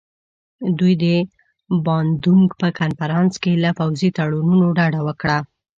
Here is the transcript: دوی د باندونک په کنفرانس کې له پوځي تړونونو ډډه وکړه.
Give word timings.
دوی 0.79 0.93
د 1.03 1.05
باندونک 1.85 2.49
په 2.61 2.67
کنفرانس 2.79 3.33
کې 3.43 3.53
له 3.63 3.69
پوځي 3.79 4.09
تړونونو 4.17 4.65
ډډه 4.77 5.01
وکړه. 5.07 5.37